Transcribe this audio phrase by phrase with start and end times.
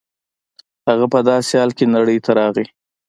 [0.87, 2.65] هغه په داسې حال کې نړۍ ته راغی.